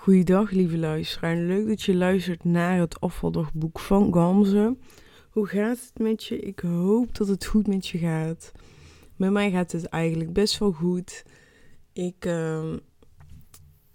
[0.00, 1.36] Goeiedag, lieve luisteraar.
[1.36, 4.76] Leuk dat je luistert naar het afvaldagboek van Gamze.
[5.30, 6.38] Hoe gaat het met je?
[6.38, 8.52] Ik hoop dat het goed met je gaat.
[9.16, 11.24] Met mij gaat het eigenlijk best wel goed.
[11.92, 12.72] Ik, uh,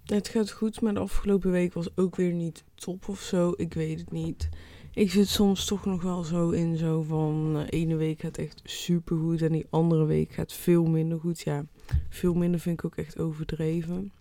[0.05, 3.53] het gaat goed, maar de afgelopen week was ook weer niet top of zo.
[3.55, 4.49] Ik weet het niet.
[4.93, 7.55] Ik zit soms toch nog wel zo in zo van...
[7.55, 11.41] Uh, ene week gaat echt super goed en die andere week gaat veel minder goed.
[11.41, 11.65] Ja,
[12.09, 14.11] veel minder vind ik ook echt overdreven.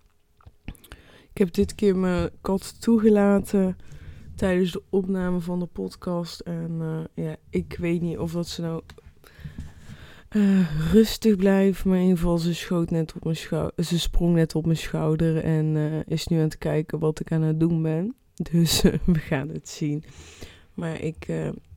[1.34, 3.76] Ik heb dit keer mijn kat toegelaten
[4.34, 6.40] tijdens de opname van de podcast.
[6.40, 8.82] En uh, ja, ik weet niet of dat ze nou
[10.30, 11.84] uh, rustig blijft.
[11.84, 13.84] Maar in ieder geval, ze schoot net op mijn schouder.
[13.84, 17.32] Ze sprong net op mijn schouder en uh, is nu aan het kijken wat ik
[17.32, 18.14] aan het doen ben.
[18.52, 20.04] Dus we gaan het zien.
[20.74, 21.26] Maar ik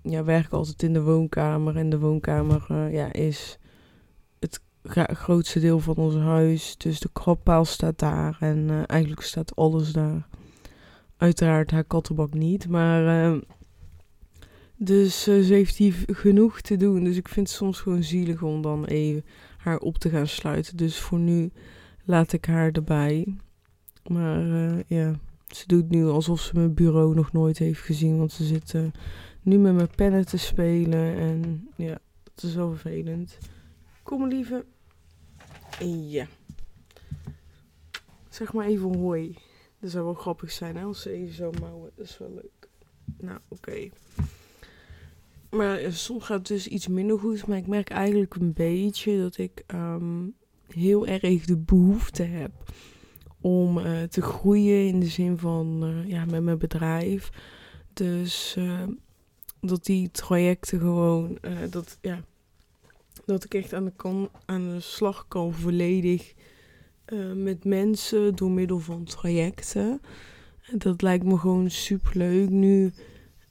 [0.02, 1.76] ja, werk altijd in de woonkamer.
[1.76, 3.60] En de woonkamer ja, is
[4.90, 6.78] grootste deel van ons huis.
[6.78, 10.28] Dus de krabpaal staat daar en uh, eigenlijk staat alles daar.
[11.18, 13.42] Uiteraard haar kattenbak niet, maar uh,
[14.76, 17.04] dus uh, ze heeft hier genoeg te doen.
[17.04, 19.26] Dus ik vind het soms gewoon zielig om dan even
[19.58, 20.78] haar op te gaan sluiten.
[20.78, 21.52] Dus voor nu
[22.04, 23.36] laat ik haar erbij.
[24.08, 24.42] Maar
[24.88, 28.18] ja, ze doet nu alsof ze mijn bureau nog nooit heeft gezien.
[28.18, 28.74] Want ze zit
[29.42, 31.16] nu met mijn pennen te spelen.
[31.16, 33.38] En ja, dat is wel vervelend.
[34.04, 34.66] Kom lieve.
[35.86, 36.28] Ja.
[38.30, 39.36] Zeg maar even hoi.
[39.80, 41.92] Dat zou wel grappig zijn hè, als ze even zo mouwen.
[41.96, 42.70] Dat is wel leuk.
[43.18, 43.90] Nou, oké.
[45.50, 47.48] Maar eh, soms gaat het dus iets minder goed.
[47.48, 50.36] Maar ik merk eigenlijk een beetje dat ik um,
[50.68, 52.52] heel erg de behoefte heb
[53.42, 57.30] om uh, te groeien in de zin van uh, ja, met mijn bedrijf.
[57.94, 58.58] Dus
[59.62, 61.38] dat die trajecten gewoon,
[61.70, 62.24] dat ja,
[63.28, 66.34] dat ik echt aan de, aan de slag kan volledig
[67.08, 70.02] uh, met mensen door middel van trajecten.
[70.72, 72.50] Dat lijkt me gewoon super leuk.
[72.50, 72.92] Nu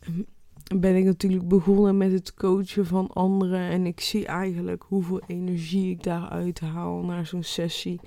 [0.00, 3.70] ehm, ben ik natuurlijk begonnen met het coachen van anderen.
[3.70, 8.00] En ik zie eigenlijk hoeveel energie ik daaruit haal naar zo'n sessie.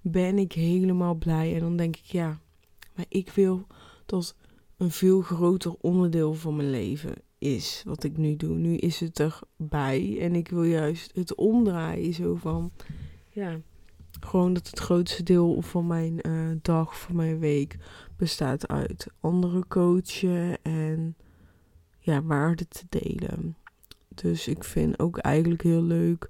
[0.00, 1.54] Ben ik helemaal blij.
[1.54, 2.40] En dan denk ik, ja,
[2.94, 3.66] maar ik wil
[4.06, 4.36] dat
[4.76, 8.54] een veel groter onderdeel van mijn leven is wat ik nu doe.
[8.54, 12.14] Nu is het erbij en ik wil juist het omdraaien.
[12.14, 12.72] Zo van,
[13.28, 13.60] ja,
[14.20, 17.76] gewoon dat het grootste deel van mijn uh, dag, van mijn week
[18.16, 21.16] bestaat uit andere coachen en
[21.98, 23.56] ja, waarde te delen.
[24.08, 26.28] Dus ik vind ook eigenlijk heel leuk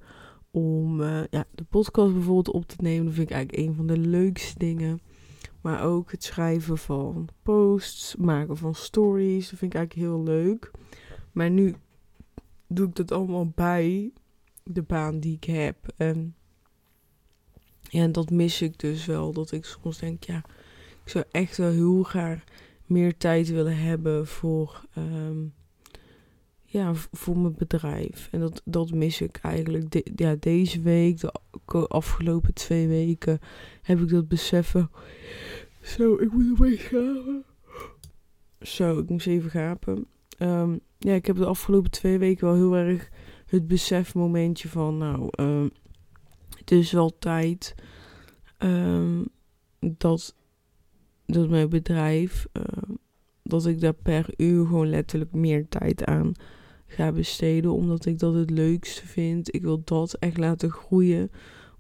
[0.50, 3.04] om uh, ja, de podcast bijvoorbeeld op te nemen.
[3.04, 5.00] Dat vind ik eigenlijk een van de leukste dingen.
[5.60, 9.50] Maar ook het schrijven van posts, maken van stories.
[9.50, 10.70] Dat vind ik eigenlijk heel leuk.
[11.32, 11.74] Maar nu
[12.66, 14.12] doe ik dat allemaal bij
[14.64, 15.76] de baan die ik heb.
[15.96, 16.34] En
[17.82, 19.32] ja, dat mis ik dus wel.
[19.32, 20.42] Dat ik soms denk, ja,
[21.04, 22.44] ik zou echt wel heel graag
[22.86, 25.54] meer tijd willen hebben voor, um,
[26.72, 28.28] ja, voor mijn bedrijf.
[28.30, 30.02] En dat, dat mis ik eigenlijk.
[30.14, 31.32] Ja, deze week, de
[31.88, 33.38] afgelopen twee weken,
[33.82, 34.90] heb ik dat beseffen.
[35.82, 37.44] Zo, ik moet even gapen.
[38.60, 40.06] Zo, ik moest even gapen.
[40.38, 43.10] Um, ja, ik heb de afgelopen twee weken wel heel erg
[43.46, 45.66] het besefmomentje van, nou, uh,
[46.58, 47.74] het is wel tijd
[48.58, 49.28] um,
[49.80, 50.36] dat,
[51.26, 52.46] dat mijn bedrijf,
[53.42, 56.32] dat ik daar per uur gewoon letterlijk meer tijd aan
[56.90, 59.54] ga besteden, omdat ik dat het leukste vind.
[59.54, 61.30] Ik wil dat echt laten groeien,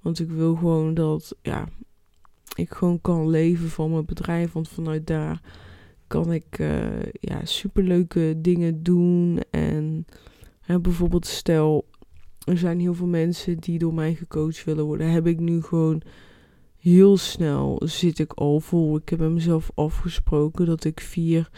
[0.00, 1.68] want ik wil gewoon dat, ja,
[2.54, 5.40] ik gewoon kan leven van mijn bedrijf, want vanuit daar
[6.06, 9.40] kan ik uh, ja, superleuke dingen doen.
[9.50, 10.06] En
[10.60, 11.88] hè, bijvoorbeeld stel,
[12.44, 15.10] er zijn heel veel mensen die door mij gecoacht willen worden.
[15.10, 16.02] Heb ik nu gewoon
[16.76, 18.96] heel snel, zit ik al vol.
[18.96, 21.50] Ik heb met mezelf afgesproken dat ik vier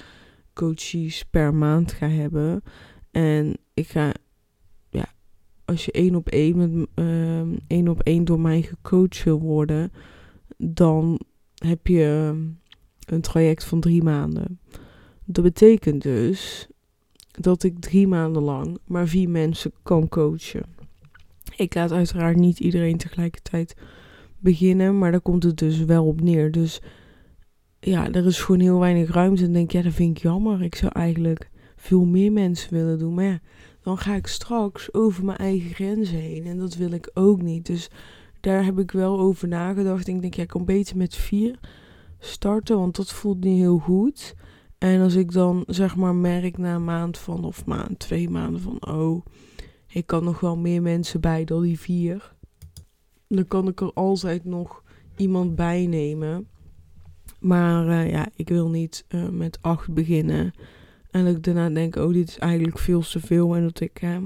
[0.55, 2.63] coaches per maand ga hebben.
[3.13, 4.13] En ik ga,
[4.91, 5.13] ja,
[5.65, 9.93] als je één op één met uh, één op één door mij gecoacht wil worden,
[10.57, 11.21] dan
[11.55, 12.35] heb je
[13.07, 14.61] een traject van drie maanden.
[15.25, 16.69] Dat betekent dus
[17.31, 20.65] dat ik drie maanden lang maar vier mensen kan coachen.
[21.57, 23.77] Ik laat uiteraard niet iedereen tegelijkertijd
[24.39, 26.51] beginnen, maar daar komt het dus wel op neer.
[26.51, 26.81] Dus
[27.81, 29.45] ja, er is gewoon heel weinig ruimte.
[29.45, 30.63] En denk, ja, dat vind ik jammer.
[30.63, 31.51] Ik zou eigenlijk
[31.83, 33.15] veel meer mensen willen doen.
[33.15, 33.41] Maar
[33.83, 36.47] dan ga ik straks over mijn eigen grenzen heen.
[36.47, 37.67] En dat wil ik ook niet.
[37.67, 37.91] Dus
[38.41, 40.09] daar heb ik wel over nagedacht.
[40.09, 41.59] Ik denk, ja, ik kan beter met vier
[42.19, 44.35] starten, want dat voelt niet heel goed.
[44.79, 48.61] En als ik dan zeg maar merk na een maand van, of maand, twee maanden
[48.61, 49.25] van, oh,
[49.87, 52.35] ik kan nog wel meer mensen bij dan die vier.
[53.29, 54.83] Dan kan ik er altijd nog
[55.17, 56.47] iemand bij nemen.
[57.41, 60.53] Maar eh, ja, ik wil niet uh, met acht beginnen.
[61.13, 63.55] En dat ik daarna denk, oh, dit is eigenlijk veel te veel.
[63.57, 64.17] En dat ik uh,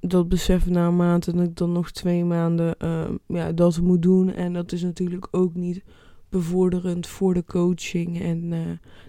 [0.00, 2.76] dat besef na een maand en dat ik dan nog twee maanden
[3.26, 4.32] ja, dat moet doen.
[4.32, 5.82] En dat is natuurlijk ook niet
[6.28, 8.22] bevorderend voor de coaching.
[8.22, 8.50] En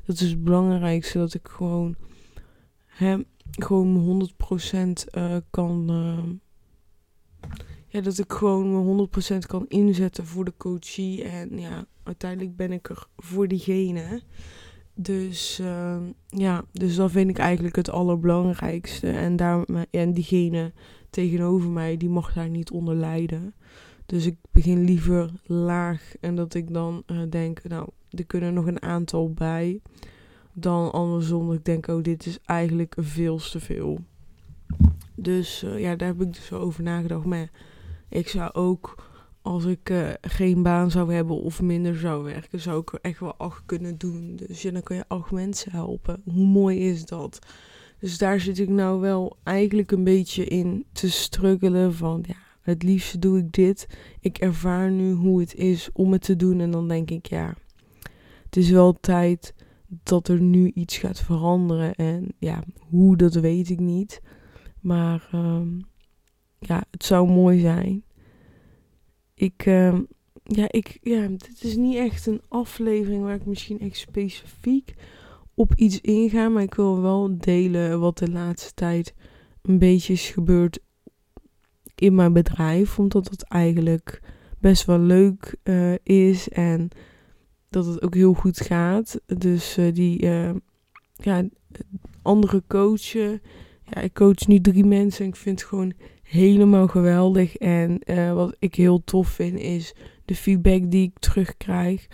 [0.06, 1.96] dat is het belangrijkste, dat ik gewoon,
[2.86, 3.18] hè,
[3.52, 4.30] gewoon
[4.84, 5.10] 100%
[5.50, 5.90] kan
[7.96, 11.24] ja, dat ik gewoon me 100% kan inzetten voor de coachie.
[11.24, 14.22] En ja, uiteindelijk ben ik er voor diegene.
[14.95, 15.97] Dus uh,
[16.27, 19.09] ja, dus dat vind ik eigenlijk het allerbelangrijkste.
[19.09, 20.71] En, daar, en diegene
[21.09, 23.53] tegenover mij, die mag daar niet onder lijden.
[24.06, 28.65] Dus ik begin liever laag en dat ik dan uh, denk, nou, er kunnen nog
[28.65, 29.81] een aantal bij.
[30.53, 34.00] Dan andersom, ik denk, oh, dit is eigenlijk veel te veel.
[35.15, 37.25] Dus uh, ja, daar heb ik dus over nagedacht.
[37.25, 37.50] Maar
[38.09, 39.05] ik zou ook,
[39.45, 43.36] als ik uh, geen baan zou hebben of minder zou werken, zou ik echt wel
[43.36, 44.36] acht kunnen doen.
[44.36, 46.21] Dus ja, dan kan je acht mensen helpen.
[46.24, 47.39] Hoe mooi is dat?
[48.00, 52.83] Dus daar zit ik nou wel eigenlijk een beetje in te struggelen van, ja, het
[52.83, 53.88] liefste doe ik dit.
[54.19, 57.56] Ik ervaar nu hoe het is om het te doen en dan denk ik, ja,
[58.45, 59.53] het is wel tijd
[59.88, 61.95] dat er nu iets gaat veranderen.
[61.95, 64.21] En ja, hoe, dat weet ik niet.
[64.80, 65.80] Maar um,
[66.59, 68.03] ja, het zou mooi zijn.
[69.36, 70.00] Ik, uh,
[70.44, 74.94] ja, ik, ja, dit is niet echt een aflevering waar ik misschien echt specifiek
[75.54, 76.50] op iets inga.
[76.50, 79.14] Maar ik wil wel delen wat de laatste tijd
[79.62, 80.80] een beetje is gebeurd
[81.96, 83.00] in mijn bedrijf.
[83.00, 84.22] Omdat het eigenlijk
[84.60, 86.90] best wel leuk uh, is en
[87.70, 89.22] dat het ook heel goed gaat.
[89.26, 90.52] Dus uh, die uh,
[91.14, 91.44] ja,
[92.22, 93.42] andere coachen.
[93.84, 95.94] Ja, ik coach nu drie mensen en ik vind het gewoon
[96.25, 97.56] helemaal geweldig.
[97.56, 99.94] En uh, wat ik heel tof vind is
[100.25, 102.07] de feedback die ik terugkrijg.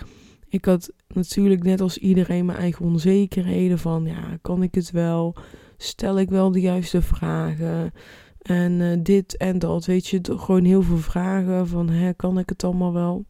[0.48, 5.36] Ik had natuurlijk net als iedereen mijn eigen onzekerheden van ja, kan ik het wel?
[5.78, 7.94] Stel ik wel de juiste vragen?
[8.42, 12.50] En uh, dit en dat, weet je, gewoon heel veel vragen van hè, kan ik
[12.50, 13.26] het allemaal wel?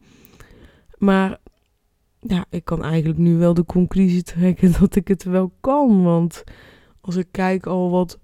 [0.98, 1.38] Maar
[2.20, 6.02] ja, ik kan eigenlijk nu wel de conclusie trekken dat ik het wel kan.
[6.02, 6.44] Want
[7.00, 8.18] als ik kijk al wat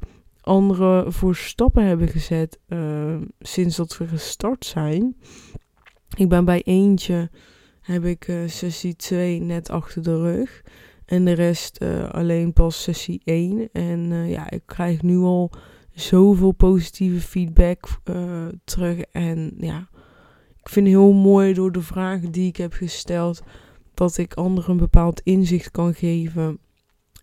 [0.49, 5.17] anderen voor stappen hebben gezet uh, sinds dat we gestart zijn.
[6.17, 7.31] Ik ben bij eentje,
[7.81, 10.63] heb ik uh, sessie 2 net achter de rug.
[11.05, 13.69] En de rest uh, alleen pas sessie 1.
[13.73, 15.51] En ja, ik krijg nu al
[15.91, 17.89] zoveel positieve feedback
[18.65, 19.01] terug.
[19.01, 19.89] En ja,
[20.61, 23.43] ik vind het heel mooi door de vragen die ik heb gesteld.
[23.95, 26.59] Dat ik anderen een bepaald inzicht kan geven.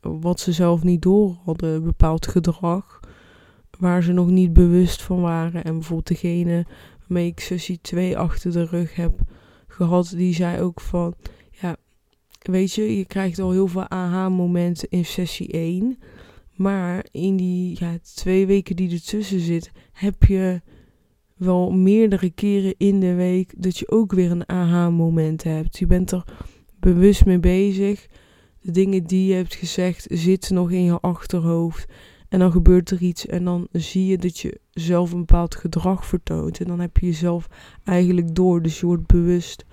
[0.02, 3.04] Wat ze zelf niet door hadden, bepaald gedrag
[3.80, 5.64] waar ze nog niet bewust van waren.
[5.64, 6.66] En bijvoorbeeld degene
[7.00, 9.22] waarmee ik sessie 2 achter de rug heb
[9.68, 11.16] gehad, die zei ook van,
[11.52, 11.78] ja,
[12.42, 15.98] weet je, je krijgt al heel veel aha-momenten in sessie 1.
[16.56, 20.62] Maar in die ja, twee weken die ertussen zit, heb je
[21.36, 25.78] wel meerdere keren in de week dat je ook weer een aha-moment hebt.
[25.78, 26.24] Je bent er
[26.80, 28.08] bewust mee bezig.
[28.62, 31.86] De dingen die je hebt gezegd zitten nog in je achterhoofd.
[32.36, 36.06] En dan gebeurt er iets en dan zie je dat je zelf een bepaald gedrag
[36.06, 36.60] vertoont.
[36.60, 37.50] En dan heb je jezelf
[37.84, 38.62] eigenlijk door.
[38.62, 39.66] Dus je wordt bewust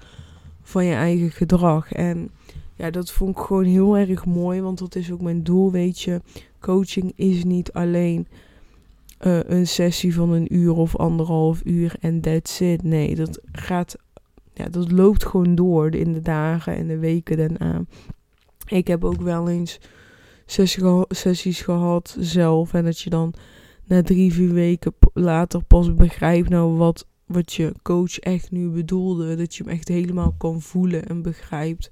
[0.63, 1.93] van je eigen gedrag.
[1.93, 2.31] En
[2.75, 4.61] ja, dat vond ik gewoon heel erg mooi.
[4.61, 6.21] Want dat is ook mijn doel, weet je.
[6.61, 8.27] Coaching is niet alleen
[9.21, 12.83] uh, een sessie van een uur of anderhalf uur en that's it.
[12.83, 13.97] Nee, dat gaat...
[14.55, 17.85] Ja, dat loopt gewoon door in de dagen en de weken daarna.
[18.67, 19.81] Ik heb ook wel eens
[21.09, 22.75] sessies gehad zelf.
[22.75, 23.35] En dat je dan
[23.85, 29.37] na drie, vier weken later pas begrijpt nou wat, wat je coach echt nu bedoelde.
[29.37, 31.91] Dat je hem echt helemaal kan voelen en begrijpt.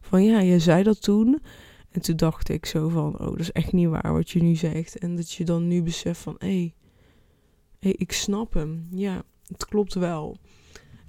[0.00, 1.42] Van ja, je zei dat toen.
[1.90, 4.54] En toen dacht ik zo van, oh, dat is echt niet waar wat je nu
[4.54, 4.98] zegt.
[4.98, 6.74] En dat je dan nu beseft van, hé, hey,
[7.78, 8.86] hey, ik snap hem.
[8.90, 10.36] Ja, het klopt wel.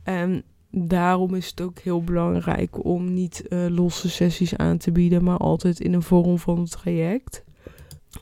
[0.03, 5.23] En daarom is het ook heel belangrijk om niet uh, losse sessies aan te bieden,
[5.23, 7.43] maar altijd in een vorm van een traject.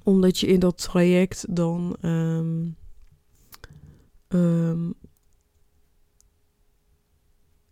[0.04, 2.76] Omdat je in dat traject dan um,
[4.28, 4.94] um,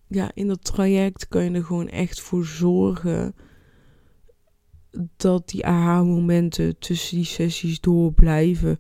[0.07, 3.35] ja, in dat traject kan je er gewoon echt voor zorgen
[5.17, 8.79] dat die aha-momenten tussen die sessies door blijven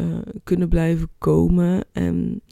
[0.00, 1.84] uh, kunnen blijven komen.
[1.92, 2.42] En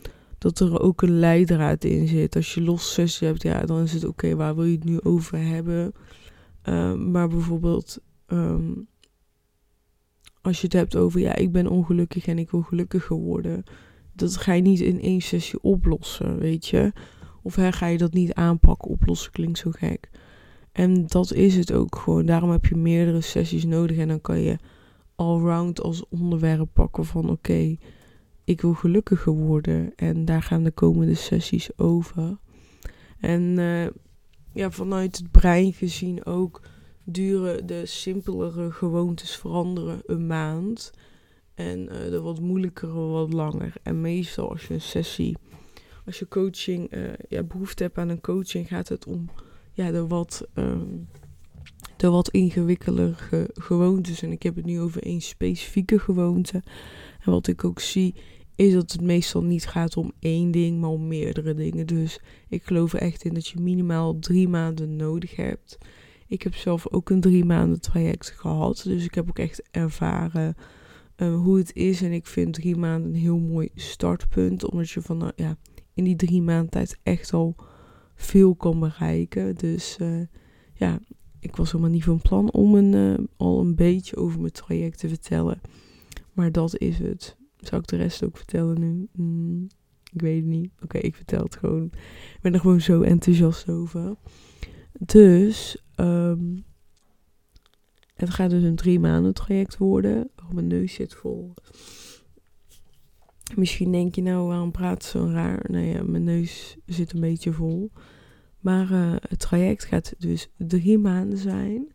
[0.44, 2.36] dat er ook een leidraad in zit.
[2.36, 5.00] Als je los sessie hebt, ja, dan is het oké, waar wil je het nu
[5.02, 5.92] over hebben?
[6.68, 8.86] Um, maar bijvoorbeeld, um,
[10.42, 13.64] als je het hebt over, ja, ik ben ongelukkig en ik wil gelukkiger worden.
[14.12, 16.92] Dat ga je niet in één sessie oplossen, weet je.
[17.42, 20.10] Of hè, ga je dat niet aanpakken, oplossen klinkt zo gek.
[20.72, 22.26] En dat is het ook gewoon.
[22.26, 23.96] Daarom heb je meerdere sessies nodig.
[23.96, 24.58] En dan kan je
[25.14, 27.76] allround als onderwerp pakken van oké,
[28.44, 29.92] ik wil gelukkiger worden.
[29.96, 32.38] En daar gaan de komende sessies over.
[33.20, 33.86] En uh,
[34.52, 36.60] ja, vanuit het brein gezien ook
[37.04, 40.92] duren de simpelere gewoontes veranderen een maand.
[41.54, 43.72] En uh, de wat moeilijkere wat langer.
[43.82, 45.36] En meestal als je een sessie,
[46.06, 49.28] als je coaching, uh, ja, behoefte hebt aan een coaching, gaat het om
[49.72, 51.08] ja, de wat, um,
[51.96, 52.30] de wat
[53.54, 54.22] gewoontes.
[54.22, 56.62] En ik heb het nu over één specifieke gewoonte.
[57.20, 58.14] En wat ik ook zie,
[58.56, 61.86] is dat het meestal niet gaat om één ding, maar om meerdere dingen.
[61.86, 65.78] Dus ik geloof echt in dat je minimaal drie maanden nodig hebt.
[66.26, 68.82] Ik heb zelf ook een drie maanden traject gehad.
[68.84, 70.54] Dus ik heb ook echt ervaren
[71.16, 72.02] uh, hoe het is.
[72.02, 74.70] En ik vind drie maanden een heel mooi startpunt.
[74.70, 75.56] Omdat je van, uh, ja,
[75.94, 77.56] in die drie maanden tijd echt al
[78.14, 79.54] veel kan bereiken.
[79.54, 80.22] Dus uh,
[80.74, 81.00] ja,
[81.40, 85.08] ik was helemaal niet van plan om een, al een beetje over mijn traject te
[85.08, 85.60] vertellen.
[86.32, 87.36] Maar dat is het.
[87.66, 89.08] Zou ik de rest ook vertellen nu?
[89.12, 89.66] Mm,
[90.12, 90.70] ik weet het niet.
[90.82, 91.84] Oké, ik vertel het gewoon.
[92.34, 94.14] Ik ben er gewoon zo enthousiast over.
[94.98, 96.64] Dus, um,
[98.14, 100.30] het gaat dus een drie maanden traject worden.
[100.36, 101.54] Oh, mijn neus zit vol.
[103.54, 105.64] Misschien denk je nou, waarom praat zo raar?
[105.70, 107.90] Nou ja, mijn neus zit een beetje vol.
[108.60, 111.92] Maar uh, het traject gaat dus drie maanden zijn.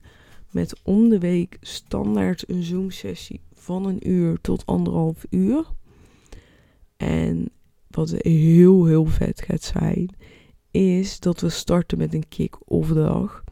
[0.52, 5.66] Met om de week standaard een Zoom-sessie van een uur tot anderhalf uur.
[6.98, 7.50] En
[7.88, 10.10] wat heel, heel vet gaat zijn,
[10.72, 13.44] is dat we starten met een kick-off dag.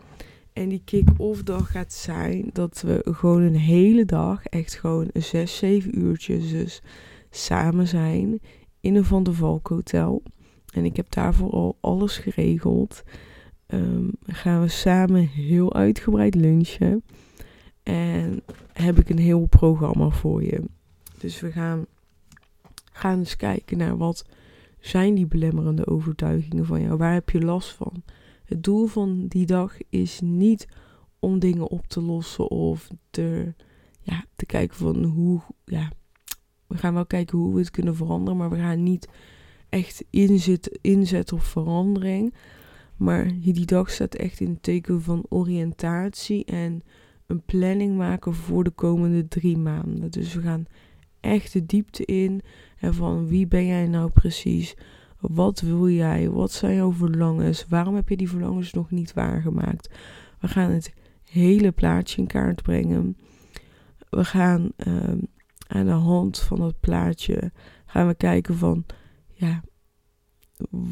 [0.53, 5.57] En die kick-off dag gaat zijn dat we gewoon een hele dag, echt gewoon zes,
[5.57, 6.81] zeven uurtjes dus
[7.29, 8.39] samen zijn
[8.79, 10.23] in een Van der Valk hotel.
[10.73, 13.03] En ik heb daarvoor al alles geregeld.
[13.67, 17.03] Um, gaan we samen heel uitgebreid lunchen.
[17.87, 18.41] En
[18.73, 20.63] heb ik een heel programma voor je.
[21.17, 21.85] Dus we gaan,
[22.91, 24.25] gaan eens kijken naar wat
[24.79, 26.97] zijn die belemmerende overtuigingen van jou.
[26.97, 28.03] Waar heb je last van?
[28.45, 30.67] Het doel van die dag is niet
[31.19, 33.53] om dingen op te lossen of te,
[34.01, 35.41] ja, te kijken van hoe.
[35.65, 35.91] Ja,
[36.67, 39.07] we gaan wel kijken hoe we het kunnen veranderen, maar we gaan niet
[39.69, 42.33] echt inzet, inzetten op verandering.
[42.95, 46.83] Maar die dag staat echt in het teken van oriëntatie en
[47.27, 50.11] een planning maken voor de komende drie maanden.
[50.11, 50.65] Dus we gaan
[51.19, 52.41] echt de diepte in
[52.79, 54.75] en van wie ben jij nou precies?
[55.19, 56.29] Wat wil jij?
[56.29, 57.65] Wat zijn jouw verlangens?
[57.67, 59.89] Waarom heb je die verlangens nog niet waargemaakt?
[60.39, 60.93] We gaan het
[61.29, 63.17] hele plaatje in kaart brengen.
[64.09, 64.93] We gaan uh,
[65.67, 67.51] aan de hand van dat plaatje
[67.85, 68.85] gaan we kijken van
[69.33, 69.63] ja,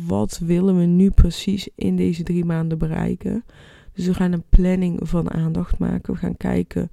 [0.08, 3.46] wat willen we nu precies in deze drie maanden bereiken?
[3.96, 6.14] Dus we gaan een planning van aandacht maken.
[6.14, 6.92] We gaan kijken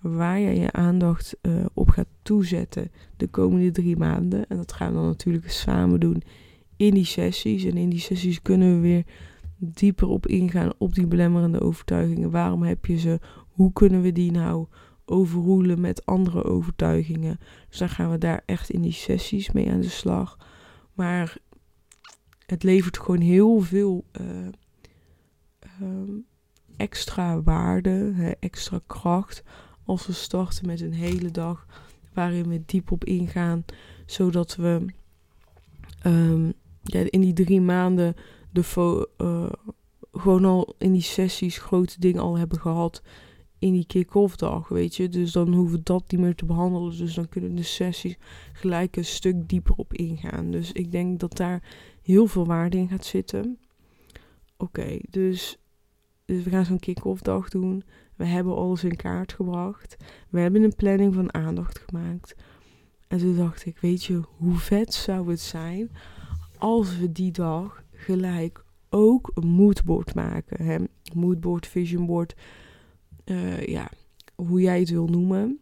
[0.00, 4.46] waar je je aandacht uh, op gaat toezetten de komende drie maanden.
[4.48, 6.22] En dat gaan we dan natuurlijk samen doen
[6.76, 7.64] in die sessies.
[7.64, 9.04] En in die sessies kunnen we weer
[9.56, 12.30] dieper op ingaan op die belemmerende overtuigingen.
[12.30, 13.20] Waarom heb je ze?
[13.48, 14.66] Hoe kunnen we die nou
[15.04, 17.38] overroelen met andere overtuigingen?
[17.68, 20.38] Dus dan gaan we daar echt in die sessies mee aan de slag.
[20.92, 21.36] Maar
[22.46, 24.26] het levert gewoon heel veel uh,
[25.82, 26.24] um,
[26.76, 29.42] extra waarde, hè, extra kracht.
[29.84, 31.66] Als we starten met een hele dag
[32.12, 33.64] waarin we diep op ingaan,
[34.06, 34.86] zodat we
[36.06, 36.52] um,
[36.82, 38.14] ja, in die drie maanden
[38.50, 39.52] de uh,
[40.12, 43.02] gewoon al in die sessies grote dingen al hebben gehad
[43.58, 45.08] in die kick-off dag, weet je.
[45.08, 46.96] Dus dan hoeven we dat niet meer te behandelen.
[46.96, 48.16] Dus dan kunnen de sessies
[48.52, 50.50] gelijk een stuk dieper op ingaan.
[50.50, 51.62] Dus ik denk dat daar
[52.02, 53.58] heel veel waarde in gaat zitten.
[54.56, 55.58] Oké, dus,
[56.24, 57.82] dus we gaan zo'n kick-off dag doen.
[58.16, 59.96] We hebben alles in kaart gebracht.
[60.30, 62.34] We hebben een planning van aandacht gemaakt.
[63.08, 65.90] En toen dacht ik, weet je, hoe vet zou het zijn
[66.58, 70.64] als we die dag gelijk ook een moodboard maken.
[70.64, 70.76] Hè?
[71.14, 72.34] Moodboard, visionboard,
[73.24, 73.90] uh, ja,
[74.34, 75.60] hoe jij het wil noemen.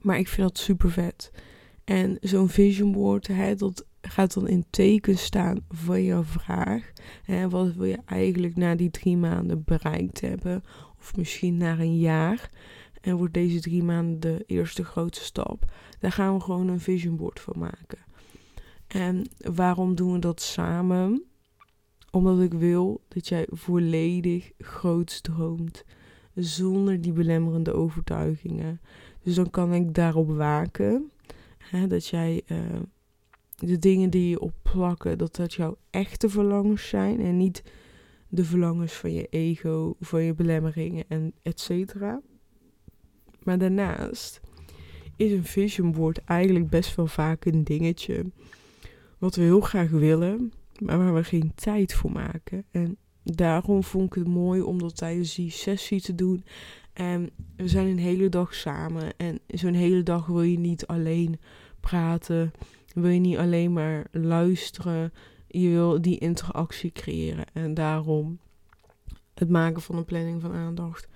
[0.00, 1.32] Maar ik vind dat super vet.
[1.84, 6.92] En zo'n visionboard, dat gaat dan in teken staan van jouw vraag.
[7.22, 10.64] Hè, wat wil je eigenlijk na die drie maanden bereikt hebben?
[10.98, 12.50] Of misschien na een jaar.
[13.00, 15.72] En wordt deze drie maanden de eerste grote stap.
[15.98, 17.98] Daar gaan we gewoon een visionboard van maken.
[18.86, 21.24] En waarom doen we dat samen?
[22.10, 25.84] Omdat ik wil dat jij volledig groot droomt.
[26.34, 28.80] Zonder die belemmerende overtuigingen.
[29.22, 31.10] Dus dan kan ik daarop waken.
[31.58, 32.58] Hè, dat jij uh,
[33.56, 37.20] de dingen die je opplakken, dat dat jouw echte verlangens zijn.
[37.20, 37.62] En niet
[38.28, 42.20] de verlangens van je ego, van je belemmeringen en et cetera.
[43.42, 44.40] Maar daarnaast
[45.16, 48.24] is een vision board eigenlijk best wel vaak een dingetje
[49.18, 52.64] wat we heel graag willen, maar waar we geen tijd voor maken.
[52.70, 56.44] En daarom vond ik het mooi om dat tijdens die sessie te doen.
[56.92, 59.16] En we zijn een hele dag samen.
[59.16, 61.38] En zo'n hele dag wil je niet alleen
[61.80, 62.52] praten.
[62.96, 65.12] Wil je niet alleen maar luisteren.
[65.46, 67.44] Je wil die interactie creëren.
[67.52, 68.38] En daarom
[69.34, 71.08] het maken van een planning van aandacht.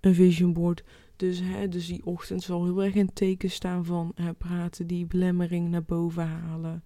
[0.00, 0.84] Een vision board.
[1.16, 5.06] Dus, hè, dus die ochtend zal heel erg in teken staan van hè, praten, die
[5.06, 6.84] belemmering naar boven halen.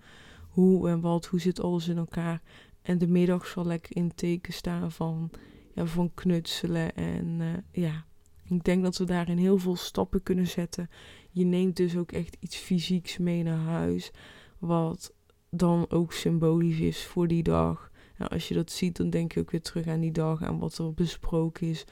[0.48, 2.42] Hoe en wat, hoe zit alles in elkaar.
[2.82, 5.30] En de middag zal lekker in teken staan van,
[5.74, 6.94] ja, van knutselen.
[6.94, 8.04] En uh, ja,
[8.44, 10.88] ik denk dat we daarin heel veel stappen kunnen zetten.
[11.36, 14.10] Je neemt dus ook echt iets fysieks mee naar huis.
[14.58, 15.14] Wat
[15.50, 17.90] dan ook symbolisch is voor die dag.
[18.18, 20.42] Nou, als je dat ziet, dan denk je ook weer terug aan die dag.
[20.42, 21.84] Aan wat er besproken is.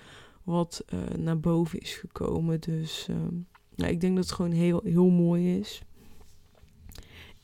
[0.43, 2.61] Wat uh, naar boven is gekomen.
[2.61, 5.83] Dus uh, ik denk dat het gewoon heel, heel mooi is.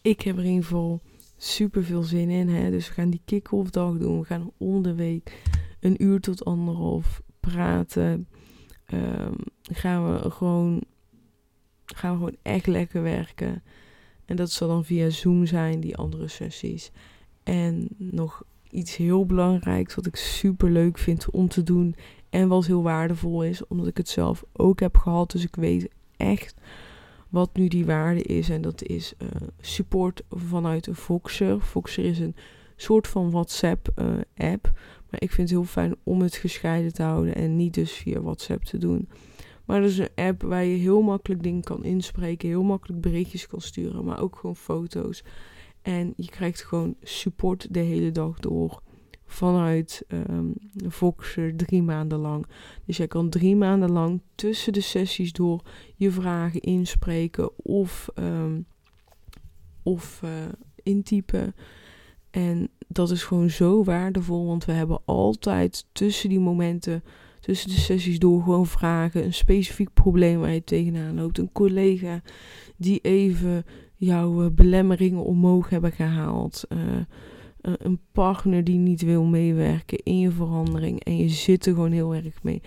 [0.02, 1.02] Ik heb er in ieder geval
[1.36, 2.48] super veel zin in.
[2.48, 2.70] Hè?
[2.70, 4.20] Dus we gaan die kick-off dag doen.
[4.20, 5.42] We gaan om de week
[5.80, 8.28] een uur tot anderhalf praten.
[8.92, 10.82] Um, gaan we gewoon
[11.94, 13.62] gaan we gewoon echt lekker werken.
[14.24, 16.90] En dat zal dan via Zoom zijn, die andere sessies.
[17.42, 21.94] En nog iets heel belangrijks wat ik super leuk vind om te doen.
[22.28, 25.30] En wat heel waardevol is, omdat ik het zelf ook heb gehad.
[25.30, 26.54] Dus ik weet echt
[27.28, 28.48] wat nu die waarde is.
[28.48, 29.28] En dat is uh,
[29.60, 31.60] support vanuit Voxer.
[31.60, 32.34] Voxer is een
[32.76, 34.66] soort van WhatsApp-app.
[34.66, 34.72] Uh,
[35.10, 38.20] maar ik vind het heel fijn om het gescheiden te houden en niet dus via
[38.20, 39.08] WhatsApp te doen.
[39.70, 43.46] Maar dat is een app waar je heel makkelijk dingen kan inspreken, heel makkelijk berichtjes
[43.46, 45.24] kan sturen, maar ook gewoon foto's.
[45.82, 48.82] En je krijgt gewoon support de hele dag door
[49.26, 50.54] vanuit um,
[50.86, 52.46] Voxer drie maanden lang.
[52.86, 55.62] Dus jij kan drie maanden lang tussen de sessies door
[55.96, 58.66] je vragen inspreken of, um,
[59.82, 60.30] of uh,
[60.82, 61.54] intypen.
[62.30, 67.02] En dat is gewoon zo waardevol, want we hebben altijd tussen die momenten,
[67.50, 72.22] tussen de sessies door gewoon vragen, een specifiek probleem waar je tegenaan loopt, een collega
[72.76, 73.64] die even
[73.96, 76.64] jouw uh, belemmeringen omhoog hebben gehaald.
[76.68, 76.78] Uh,
[77.60, 81.04] een partner die niet wil meewerken in je verandering.
[81.04, 82.62] En je zit er gewoon heel erg mee.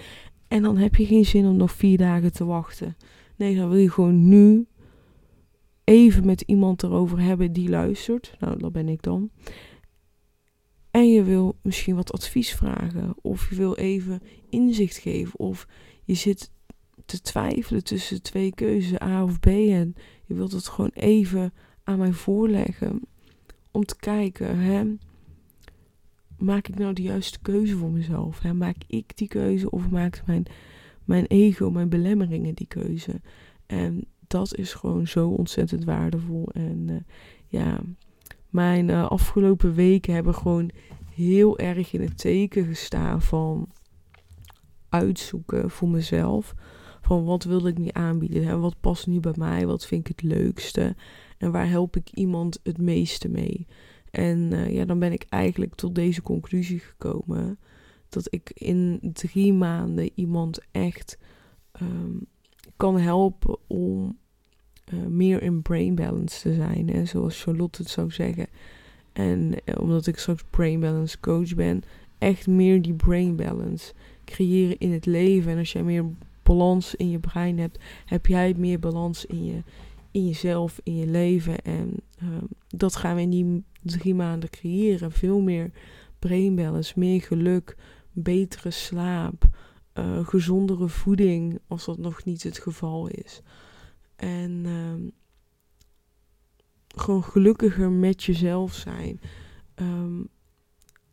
[0.48, 2.98] En dan heb je geen zin om nog vier dagen te wachten.
[3.36, 4.66] Nee, dan wil je gewoon nu
[5.84, 8.36] even met iemand erover hebben die luistert.
[8.40, 9.30] Nou, dat ben ik dan.
[10.94, 13.16] En je wil misschien wat advies vragen.
[13.22, 15.40] Of je wil even inzicht geven.
[15.40, 15.68] Of
[16.04, 16.52] je zit
[17.06, 19.46] te twijfelen tussen twee keuzes, A of B.
[19.46, 21.54] En je wilt het gewoon even
[21.84, 23.02] aan mij voorleggen
[23.72, 24.84] om te kijken, hè,
[26.38, 28.40] maak ik nou de juiste keuze voor mezelf?
[28.40, 28.54] Hè?
[28.54, 30.46] Maak ik die keuze of maakt mijn,
[31.04, 33.22] mijn ego, mijn belemmeringen die keuze?
[33.66, 36.50] En dat is gewoon zo ontzettend waardevol.
[36.52, 36.96] En uh,
[37.48, 37.82] ja,
[38.54, 40.70] mijn uh, afgelopen weken hebben gewoon
[41.14, 43.70] heel erg in het teken gestaan van
[44.90, 46.54] uitzoeken voor mezelf.
[47.02, 48.46] Van wat wil ik nu aanbieden?
[48.46, 48.58] Hè?
[48.58, 49.66] Wat past nu bij mij?
[49.66, 50.96] Wat vind ik het leukste?
[51.38, 53.68] En waar help ik iemand het meeste mee?
[54.12, 57.60] En uh, ja, dan ben ik eigenlijk tot deze conclusie gekomen.
[58.10, 61.18] Dat ik in drie maanden iemand echt
[61.82, 62.26] um,
[62.78, 64.18] kan helpen om
[64.94, 66.90] uh, meer in brain balance te zijn.
[66.90, 68.48] Hè, zoals Charlotte het zou zeggen.
[69.14, 71.84] En uh, omdat ik straks brain balance coach ben,
[72.18, 73.94] echt meer die brain balance
[74.26, 75.52] creëren in het leven.
[75.52, 76.06] En als jij meer
[76.44, 79.64] balans in je brein hebt, heb jij meer balans in je,
[80.12, 81.62] in jezelf, in je leven.
[81.62, 81.94] En
[82.24, 85.12] um, dat gaan we in die drie maanden creëren.
[85.12, 85.72] Veel meer
[86.20, 87.76] brain balance, meer geluk,
[88.12, 89.50] betere slaap,
[89.94, 93.42] uh, gezondere voeding, als dat nog niet het geval is.
[94.24, 95.12] En um,
[96.88, 99.20] gewoon gelukkiger met jezelf zijn.
[99.76, 100.28] Um,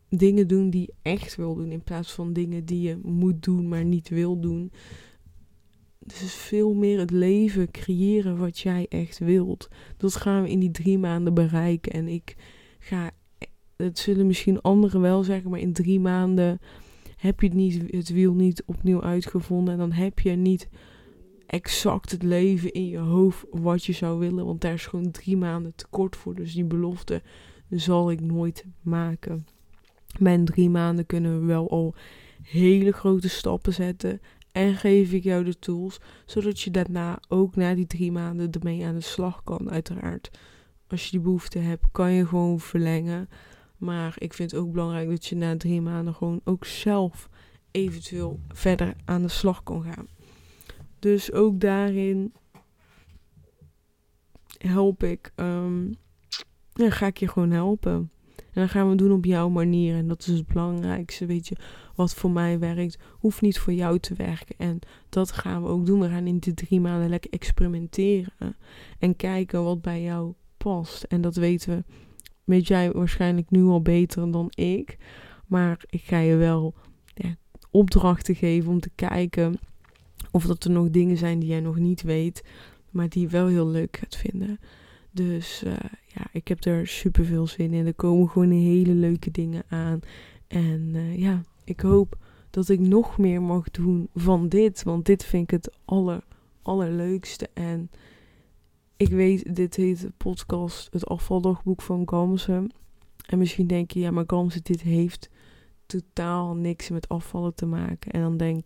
[0.09, 3.68] dingen doen die je echt wil doen, in plaats van dingen die je moet doen,
[3.68, 4.73] maar niet wil doen.
[5.99, 9.68] Dus veel meer het leven creëren wat jij echt wilt.
[9.96, 11.92] Dat gaan we in die drie maanden bereiken.
[11.92, 12.37] En ik
[12.79, 13.11] ga,
[13.77, 16.61] het zullen misschien anderen wel zeggen, maar in drie maanden
[17.16, 19.73] heb je het, niet, het wiel niet opnieuw uitgevonden.
[19.73, 20.68] En dan heb je niet
[21.50, 24.46] exact het leven in je hoofd wat je zou willen.
[24.46, 26.34] Want daar is gewoon drie maanden tekort voor.
[26.34, 27.22] Dus die belofte
[27.70, 29.46] zal ik nooit maken.
[30.18, 31.94] Mijn drie maanden kunnen we wel al
[32.42, 34.20] hele grote stappen zetten.
[34.52, 38.86] En geef ik jou de tools, zodat je daarna ook na die drie maanden ermee
[38.86, 40.30] aan de slag kan, uiteraard.
[40.88, 43.28] Als je die behoefte hebt, kan je gewoon verlengen.
[43.76, 47.28] Maar ik vind het ook belangrijk dat je na drie maanden gewoon ook zelf
[47.70, 50.06] eventueel verder aan de slag kan gaan.
[51.00, 52.32] Dus ook daarin
[54.58, 55.32] help ik,
[56.72, 58.10] ja, ga ik je gewoon helpen.
[58.36, 59.96] En dan gaan we doen op jouw manier.
[59.96, 61.26] En dat is het belangrijkste.
[61.26, 61.56] Weet je,
[61.94, 64.54] wat voor mij werkt, hoeft niet voor jou te werken.
[64.58, 66.00] En dat gaan we ook doen.
[66.00, 68.56] We gaan in die drie maanden lekker experimenteren.
[68.98, 71.02] En kijken wat bij jou past.
[71.02, 71.84] En dat weten we,
[72.44, 74.96] weet jij waarschijnlijk nu al beter dan ik.
[75.46, 76.74] Maar ik ga je wel
[77.14, 77.36] ja,
[77.70, 79.58] opdrachten geven om te kijken
[80.30, 82.44] of dat er nog dingen zijn die jij nog niet weet.
[82.90, 84.59] Maar die je wel heel leuk gaat vinden.
[85.11, 85.72] Dus uh,
[86.06, 87.87] ja, ik heb er super veel zin in.
[87.87, 90.00] Er komen gewoon hele leuke dingen aan.
[90.46, 92.18] En uh, ja, ik hoop
[92.50, 94.83] dat ik nog meer mag doen van dit.
[94.83, 96.22] Want dit vind ik het aller,
[96.62, 97.48] allerleukste.
[97.54, 97.90] En
[98.96, 102.66] ik weet, dit heet de podcast Het afvaldagboek van Gamze.
[103.26, 105.30] En misschien denk je, ja, maar Gamze, dit heeft
[105.87, 108.12] totaal niks met afvallen te maken.
[108.12, 108.64] En dan denk,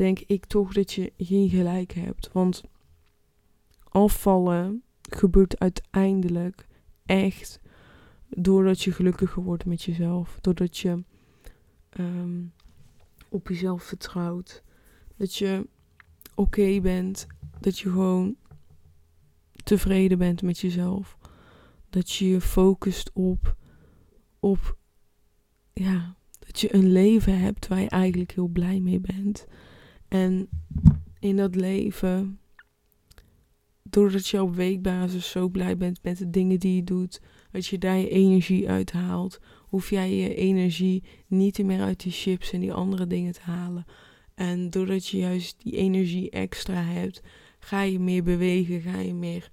[0.00, 2.32] denk ik toch dat je geen gelijk hebt.
[2.32, 2.62] Want
[3.82, 6.66] afvallen gebeurt uiteindelijk
[7.06, 7.60] echt
[8.28, 10.38] doordat je gelukkiger wordt met jezelf.
[10.40, 11.04] Doordat je
[11.90, 12.42] ehm,
[13.28, 14.62] op jezelf vertrouwt.
[15.16, 15.66] Dat je
[16.34, 17.26] oké bent.
[17.60, 18.36] Dat je gewoon
[19.64, 21.18] tevreden bent met jezelf.
[21.90, 23.56] Dat je je focust op,
[24.38, 24.76] op
[25.72, 29.46] ja, dat je een leven hebt waar je eigenlijk heel blij mee bent.
[30.10, 30.48] En
[31.18, 32.38] in dat leven
[33.82, 37.20] doordat je op weekbasis zo blij bent met de dingen die je doet,
[37.50, 42.12] dat je daar je energie uit haalt, hoef jij je energie niet meer uit die
[42.12, 43.84] chips en die andere dingen te halen.
[44.34, 47.22] En doordat je juist die energie extra hebt,
[47.58, 49.50] ga je meer bewegen, ga je meer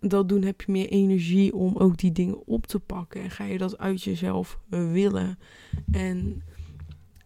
[0.00, 3.22] dat doen, heb je meer energie om ook die dingen op te pakken.
[3.22, 5.38] En ga je dat uit jezelf willen.
[5.92, 6.42] En,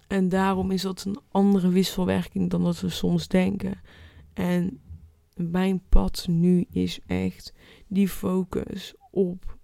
[0.09, 3.81] en daarom is dat een andere wisselwerking dan dat we soms denken.
[4.33, 4.81] En
[5.35, 7.53] mijn pad nu is echt
[7.87, 9.57] die focus op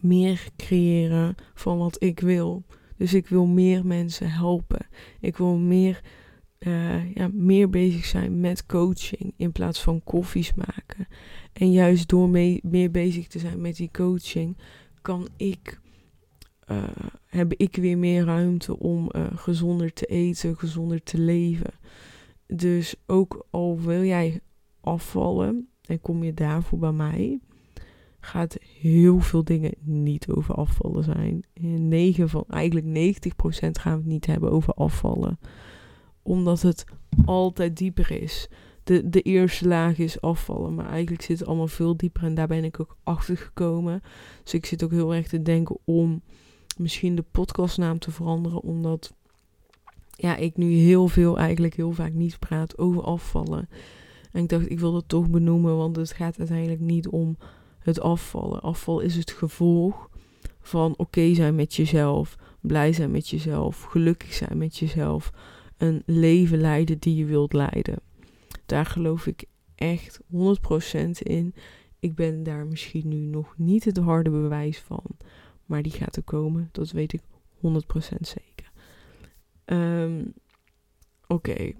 [0.00, 2.64] meer creëren van wat ik wil.
[2.96, 4.86] Dus ik wil meer mensen helpen.
[5.20, 6.00] Ik wil meer,
[6.58, 11.06] uh, ja, meer bezig zijn met coaching in plaats van koffies maken.
[11.52, 14.56] En juist door mee, meer bezig te zijn met die coaching,
[15.02, 15.80] kan ik,
[16.70, 16.84] uh,
[17.26, 21.74] heb ik weer meer ruimte om uh, gezonder te eten, gezonder te leven.
[22.46, 24.40] Dus ook al wil jij
[24.80, 27.40] afvallen en kom je daarvoor bij mij,
[28.20, 31.44] gaat heel veel dingen niet over afvallen zijn.
[31.52, 35.38] In 9 van eigenlijk 90% gaan we het niet hebben over afvallen.
[36.22, 36.84] Omdat het
[37.24, 38.48] altijd dieper is.
[38.84, 42.46] De, de eerste laag is afvallen, maar eigenlijk zit het allemaal veel dieper en daar
[42.46, 44.02] ben ik ook achter gekomen.
[44.42, 46.22] Dus ik zit ook heel erg te denken om
[46.78, 49.14] misschien de podcastnaam te veranderen, omdat
[50.10, 53.68] ja, ik nu heel veel, eigenlijk heel vaak niet praat over afvallen.
[54.32, 57.36] En ik dacht, ik wil dat toch benoemen, want het gaat uiteindelijk niet om
[57.78, 58.60] het afvallen.
[58.60, 60.08] Afval is het gevolg
[60.60, 65.32] van oké zijn met jezelf, blij zijn met jezelf, gelukkig zijn met jezelf,
[65.76, 67.98] een leven leiden die je wilt leiden.
[68.66, 71.54] Daar geloof ik echt 100% in.
[71.98, 75.04] Ik ben daar misschien nu nog niet het harde bewijs van,
[75.66, 77.60] maar die gaat er komen, dat weet ik 100%
[78.20, 78.70] zeker.
[79.64, 80.34] Um,
[81.26, 81.72] Oké,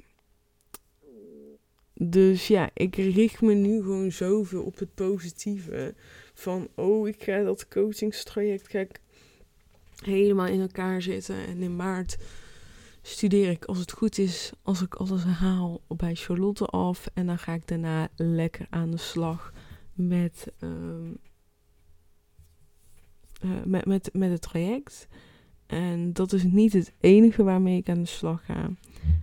[1.99, 5.95] dus ja, ik richt me nu gewoon zoveel op het positieve.
[6.35, 8.85] Van, oh, ik ga dat coachingstraject ga
[10.05, 11.47] helemaal in elkaar zetten.
[11.47, 12.17] En in maart
[13.03, 17.09] studeer ik, als het goed is, als ik alles haal, bij Charlotte af.
[17.15, 19.53] En dan ga ik daarna lekker aan de slag
[19.93, 20.53] met,
[23.45, 25.09] uh, met, met, met het traject.
[25.67, 28.71] En dat is niet het enige waarmee ik aan de slag ga.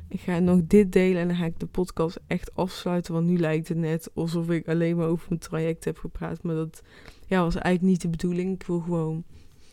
[0.08, 3.13] Ik ga nog dit delen en dan ga ik de podcast echt afsluiten.
[3.13, 6.43] Want nu lijkt het net alsof ik alleen maar over mijn traject heb gepraat.
[6.43, 6.82] Maar dat
[7.28, 8.54] ja, was eigenlijk niet de bedoeling.
[8.54, 9.23] Ik wil gewoon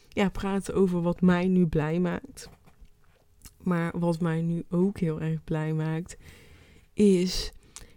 [0.08, 2.50] ja, praten over wat mij nu blij maakt.
[3.62, 6.16] Maar wat mij nu ook heel erg blij maakt,
[6.92, 7.52] is.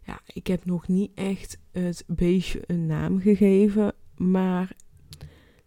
[0.06, 3.94] Ja, ik heb nog niet echt het beestje een naam gegeven.
[4.16, 4.76] Maar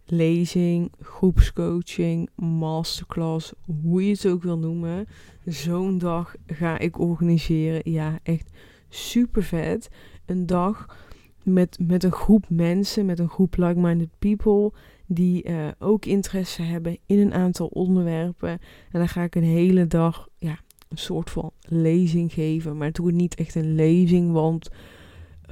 [0.06, 5.06] lezing, groepscoaching, masterclass, hoe je het ook wil noemen.
[5.44, 7.92] Zo'n dag ga ik organiseren.
[7.92, 8.50] Ja, echt
[8.88, 9.90] super vet.
[10.24, 10.96] Een dag
[11.42, 14.72] met, met een groep mensen, met een groep like-minded people,
[15.06, 18.50] die uh, ook interesse hebben in een aantal onderwerpen.
[18.90, 22.76] En dan ga ik een hele dag, ja, een soort van lezing geven.
[22.76, 24.70] Maar het wordt niet echt een lezing, want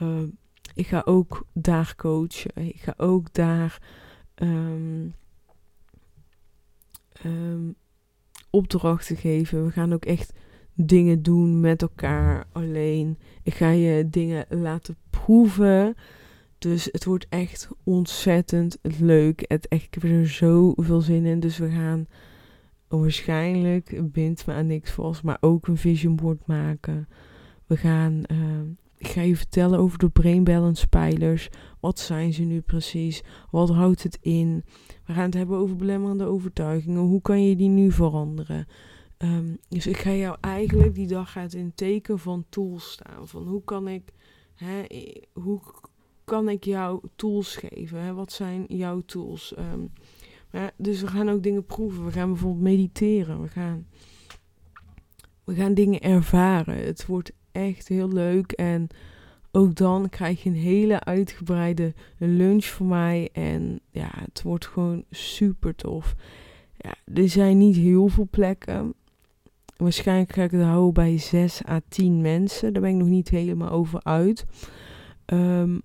[0.02, 0.18] uh,
[0.74, 2.50] ik ga ook daar coachen.
[2.54, 3.78] Ik ga ook daar
[4.42, 5.14] Um,
[7.12, 7.70] ehm,
[8.50, 9.64] opdrachten geven.
[9.64, 10.32] We gaan ook echt
[10.74, 13.18] dingen doen met elkaar alleen.
[13.42, 15.94] Ik ga je dingen laten proeven.
[16.58, 19.44] Dus het wordt echt ontzettend leuk.
[19.46, 21.40] Het echt, ik heb er zoveel zin in.
[21.40, 22.06] Dus we gaan
[22.88, 27.08] waarschijnlijk, bindt me aan niks vast, maar ook een vision board maken.
[27.66, 28.60] We gaan, uh,
[28.96, 31.48] ik ga je vertellen over de brain balance pijlers.
[31.84, 33.22] Wat zijn ze nu precies?
[33.50, 34.64] Wat houdt het in?
[35.06, 37.00] We gaan het hebben over belemmerende overtuigingen.
[37.00, 38.66] Hoe kan je die nu veranderen?
[39.18, 43.28] Um, dus ik ga jou eigenlijk, die dag gaat in teken van tools staan.
[43.28, 44.12] Van hoe kan ik,
[44.54, 44.82] hè,
[45.32, 45.60] hoe
[46.24, 48.14] kan ik jou tools geven?
[48.14, 49.54] Wat zijn jouw tools?
[50.50, 52.04] Ja, dus we gaan ook dingen proeven.
[52.04, 53.42] We gaan bijvoorbeeld mediteren.
[53.42, 53.86] We gaan,
[55.44, 56.84] we gaan dingen ervaren.
[56.84, 58.52] Het wordt echt heel leuk.
[58.52, 58.88] En
[59.54, 63.28] ook dan krijg je een hele uitgebreide lunch voor mij.
[63.32, 66.14] En ja, het wordt gewoon super tof.
[66.76, 68.94] Ja, er zijn niet heel veel plekken.
[69.76, 72.72] Waarschijnlijk ga ik het houden bij 6 à 10 mensen.
[72.72, 74.44] Daar ben ik nog niet helemaal over uit.
[75.26, 75.82] Um,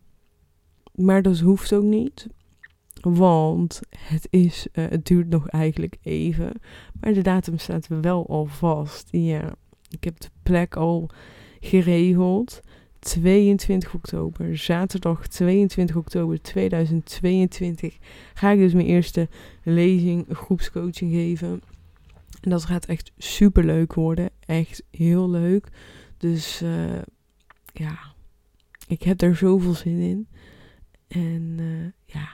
[0.96, 2.28] maar dat hoeft ook niet.
[3.02, 6.52] Want het, is, uh, het duurt nog eigenlijk even.
[7.00, 9.08] Maar de datum staat wel al vast.
[9.12, 9.54] Ja,
[9.90, 11.10] ik heb de plek al
[11.60, 12.62] geregeld.
[13.00, 17.98] 22 oktober, zaterdag 22 oktober 2022,
[18.34, 19.28] ga ik dus mijn eerste
[19.64, 21.62] lezing groepscoaching geven.
[22.42, 24.30] En dat gaat echt super leuk worden.
[24.46, 25.68] Echt heel leuk.
[26.18, 27.02] Dus uh,
[27.74, 28.00] ja,
[28.88, 30.28] ik heb er zoveel zin in.
[31.08, 32.30] En uh, ja,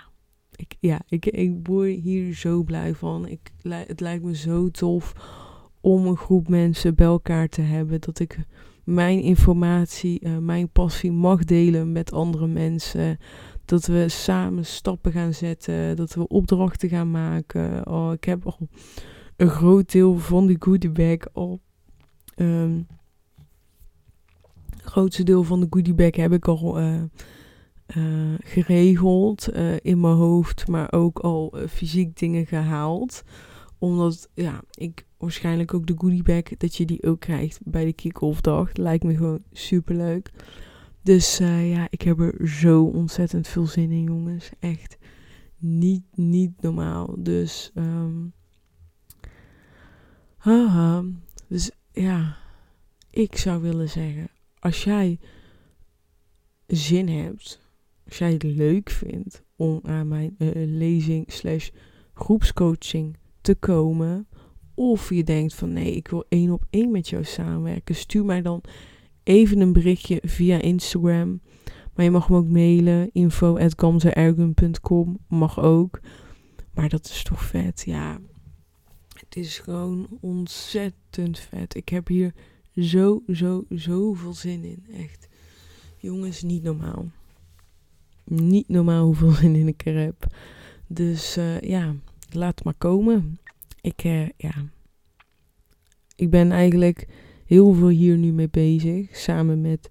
[0.56, 3.28] ik, ja ik, ik word hier zo blij van.
[3.28, 5.14] Ik, het lijkt me zo tof
[5.82, 8.02] om een groep mensen bij elkaar te hebben.
[8.02, 8.38] Dat ik
[8.86, 13.18] mijn informatie, uh, mijn passie mag delen met andere mensen.
[13.66, 15.96] Dat we samen stappen gaan zetten.
[15.96, 17.88] Dat we opdrachten gaan maken.
[17.88, 18.58] Oh, ik heb al
[19.36, 21.60] een groot deel van die goodie bag al.
[22.36, 22.88] Um,
[24.70, 27.02] het grootste deel van de goodie bag heb ik al uh,
[27.96, 29.50] uh, geregeld
[29.82, 33.24] in mijn hoofd, maar ook al fysiek dingen gehaald.
[33.80, 37.94] Omdat ja, ik waarschijnlijk ook de goodie bag, dat je die ook krijgt bij de
[37.94, 38.70] kick-off dag.
[38.74, 40.32] Lijkt me gewoon super leuk.
[41.02, 44.50] Dus ja, ik heb er zo ontzettend veel zin in, jongens.
[44.60, 44.98] Echt
[45.58, 47.16] niet, niet normaal.
[47.18, 48.34] Dus um,
[50.38, 51.04] Haha.
[51.48, 52.38] Dus ja,
[53.10, 54.28] ik zou willen zeggen,
[54.60, 55.20] als jij
[56.68, 57.62] zin hebt,
[58.06, 61.70] als jij het leuk vindt om aan mijn uh, lezing slash
[62.14, 64.28] groepscoaching te komen,
[64.76, 68.42] of je denkt van nee, ik wil één op één met jou samenwerken, stuur mij
[68.42, 68.62] dan
[69.24, 71.42] even een berichtje via Instagram.
[71.94, 73.58] Maar je mag me ook mailen, info
[75.28, 76.00] mag ook.
[76.74, 78.20] Maar dat is toch vet, ja.
[79.20, 81.76] Het is gewoon ontzettend vet.
[81.76, 82.34] Ik heb hier
[82.76, 84.86] zo, zo, zoveel zin in.
[84.94, 85.28] Echt.
[85.98, 87.10] Jongens, niet normaal.
[88.24, 90.28] Niet normaal hoeveel zin in ik er heb.
[90.88, 91.96] Dus uh, ja,
[92.32, 93.40] laat maar komen.
[93.86, 94.54] Ik, uh, ja.
[96.16, 97.08] Ik ben eigenlijk
[97.46, 99.16] heel veel hier nu mee bezig.
[99.16, 99.90] Samen met,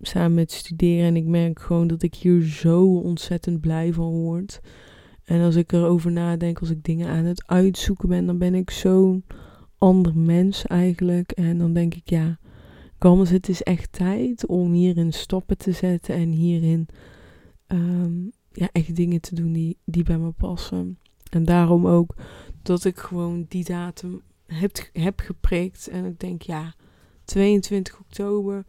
[0.00, 1.06] samen met studeren.
[1.06, 4.60] En ik merk gewoon dat ik hier zo ontzettend blij van word.
[5.24, 8.70] En als ik erover nadenk, als ik dingen aan het uitzoeken ben, dan ben ik
[8.70, 9.24] zo'n
[9.78, 11.30] ander mens eigenlijk.
[11.30, 12.38] En dan denk ik, ja,
[12.98, 16.88] Kalmers, het is echt tijd om hierin stappen te zetten en hierin
[17.68, 20.98] um, ja, echt dingen te doen die, die bij me passen.
[21.30, 22.14] En daarom ook
[22.62, 25.88] dat ik gewoon die datum heb, heb geprikt.
[25.88, 26.74] En ik denk, ja,
[27.24, 28.64] 22 oktober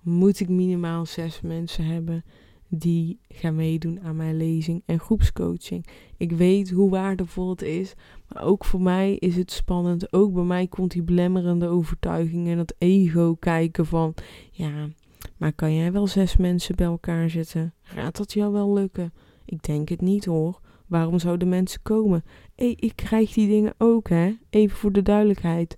[0.00, 2.24] moet ik minimaal zes mensen hebben
[2.68, 5.86] die gaan meedoen aan mijn lezing en groepscoaching.
[6.16, 7.94] Ik weet hoe waardevol het is,
[8.28, 10.12] maar ook voor mij is het spannend.
[10.12, 14.14] Ook bij mij komt die belemmerende overtuiging en dat ego kijken van,
[14.50, 14.88] ja,
[15.36, 17.74] maar kan jij wel zes mensen bij elkaar zetten?
[17.82, 19.12] Gaat dat jou wel lukken?
[19.44, 20.60] Ik denk het niet hoor.
[20.86, 22.24] Waarom zouden mensen komen?
[22.66, 24.36] Ik krijg die dingen ook, hè?
[24.50, 25.76] Even voor de duidelijkheid.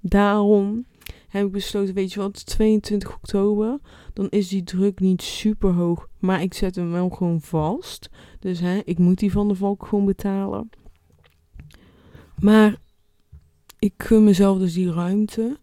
[0.00, 0.86] Daarom
[1.28, 3.78] heb ik besloten, weet je wat, 22 oktober,
[4.12, 8.10] dan is die druk niet super hoog, maar ik zet hem wel gewoon vast.
[8.38, 10.70] Dus hè, ik moet die van de valk gewoon betalen.
[12.38, 12.80] Maar
[13.78, 15.58] ik gun mezelf dus die ruimte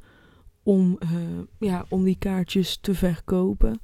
[0.64, 1.10] om, uh,
[1.60, 3.80] ja, om die kaartjes te verkopen.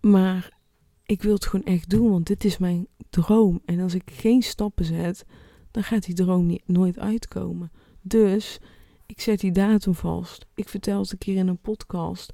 [0.00, 0.58] Maar
[1.04, 3.60] ik wil het gewoon echt doen, want dit is mijn droom.
[3.64, 5.24] En als ik geen stappen zet,
[5.70, 7.70] dan gaat die droom niet, nooit uitkomen.
[8.02, 8.58] Dus
[9.06, 10.46] ik zet die datum vast.
[10.54, 12.32] Ik vertel het een keer in een podcast.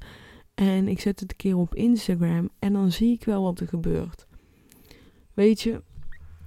[0.54, 2.50] En ik zet het een keer op Instagram.
[2.58, 4.26] En dan zie ik wel wat er gebeurt.
[5.34, 5.82] Weet je?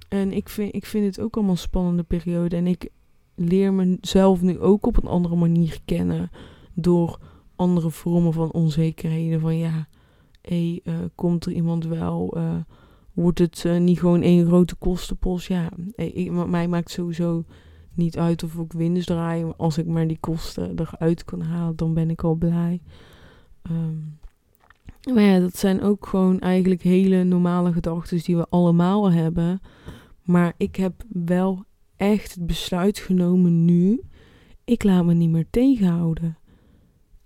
[0.08, 2.56] En ik vind, ik vind het ook allemaal een spannende periode.
[2.56, 2.88] En ik
[3.34, 6.30] leer mezelf nu ook op een andere manier kennen.
[6.74, 7.18] Door
[7.56, 9.40] andere vormen van onzekerheden.
[9.40, 9.88] Van ja,
[10.42, 12.36] hé, uh, komt er iemand wel?
[12.36, 12.56] Uh,
[13.12, 15.48] wordt het uh, niet gewoon één grote kostenpost?
[15.48, 17.44] Ja, ik, mij maakt sowieso
[17.94, 19.52] niet uit of ik winst draai.
[19.56, 22.80] Als ik maar die kosten eruit kan halen, dan ben ik al blij.
[23.70, 24.18] Um,
[25.12, 29.60] maar ja, dat zijn ook gewoon eigenlijk hele normale gedachten die we allemaal hebben.
[30.22, 31.64] Maar ik heb wel
[31.96, 34.00] echt het besluit genomen nu.
[34.64, 36.38] Ik laat me niet meer tegenhouden.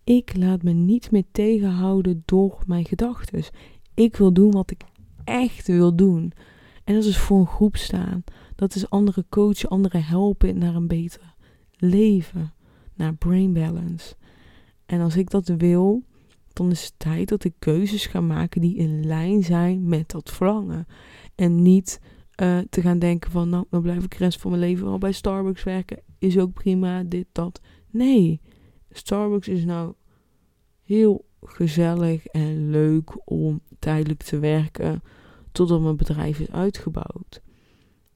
[0.04, 3.42] Ik laat me niet meer tegenhouden door mijn gedachten.
[3.94, 4.82] Ik wil doen wat ik
[5.24, 6.32] echt wil doen.
[6.84, 8.24] En dat is voor een groep staan.
[8.54, 11.34] Dat is andere coachen, anderen helpen naar een beter
[11.76, 12.52] leven.
[12.94, 14.14] Naar brain balance.
[14.86, 16.02] En als ik dat wil,
[16.52, 20.30] dan is het tijd dat ik keuzes ga maken die in lijn zijn met dat
[20.30, 20.86] verlangen.
[21.34, 22.00] En niet
[22.42, 24.98] uh, te gaan denken van, nou, dan blijf ik de rest van mijn leven al
[24.98, 26.02] bij Starbucks werken.
[26.18, 27.60] Is ook prima, dit, dat.
[27.90, 28.40] Nee,
[28.90, 29.94] Starbucks is nou
[30.82, 35.02] heel gezellig en leuk om tijdelijk te werken
[35.52, 37.42] totdat mijn bedrijf is uitgebouwd.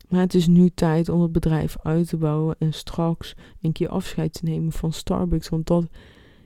[0.08, 3.88] Maar het is nu tijd om het bedrijf uit te bouwen en straks een keer
[3.88, 5.48] afscheid te nemen van Starbucks.
[5.48, 5.86] Want dat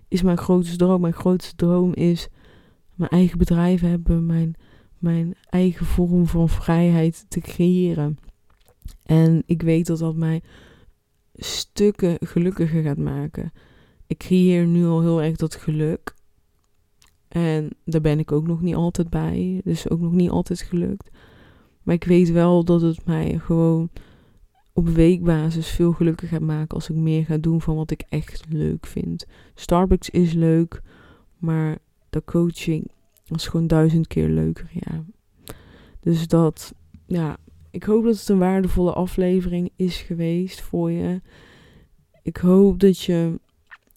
[0.08, 1.00] is mijn grootste droom.
[1.00, 2.28] Mijn grootste droom is
[2.94, 4.54] mijn eigen bedrijf hebben, mijn,
[4.98, 8.18] mijn eigen vorm van vrijheid te creëren.
[9.02, 10.42] En ik weet dat dat mij
[11.34, 13.52] stukken gelukkiger gaat maken.
[14.06, 16.14] Ik creëer nu al heel erg dat geluk.
[17.32, 19.60] En daar ben ik ook nog niet altijd bij.
[19.64, 21.10] Dus ook nog niet altijd gelukt.
[21.82, 23.90] Maar ik weet wel dat het mij gewoon
[24.72, 28.44] op weekbasis veel gelukkiger gaat maken als ik meer ga doen van wat ik echt
[28.48, 29.26] leuk vind.
[29.54, 30.82] Starbucks is leuk,
[31.38, 31.78] maar
[32.10, 32.90] de coaching
[33.26, 35.04] was gewoon duizend keer leuker, ja.
[36.00, 36.74] Dus dat,
[37.06, 37.36] ja,
[37.70, 41.20] ik hoop dat het een waardevolle aflevering is geweest voor je.
[42.22, 43.40] Ik hoop dat je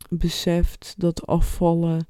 [0.09, 2.07] beseft dat afvallen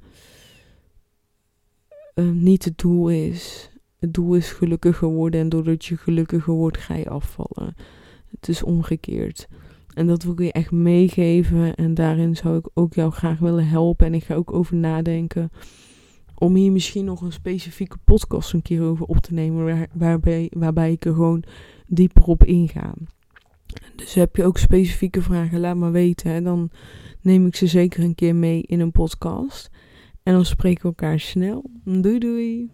[2.16, 3.70] uh, niet het doel is.
[4.00, 7.76] Het doel is gelukkiger worden en doordat je gelukkiger wordt ga je afvallen.
[8.32, 9.48] Het is omgekeerd.
[9.94, 11.76] En dat wil ik je echt meegeven.
[11.76, 14.06] En daarin zou ik ook jou graag willen helpen.
[14.06, 15.52] En ik ga ook over nadenken.
[16.36, 19.88] Om hier misschien nog een specifieke podcast een keer over op te nemen.
[19.94, 21.44] waarbij, waarbij ik er gewoon
[21.88, 22.94] dieper op inga.
[23.96, 26.44] Dus heb je ook specifieke vragen, laat me weten.
[26.44, 26.70] Dan
[27.22, 29.70] neem ik ze zeker een keer mee in een podcast.
[30.26, 31.64] En dan spreken we elkaar snel.
[31.84, 32.72] Doei doei.